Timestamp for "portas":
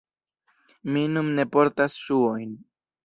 1.57-1.99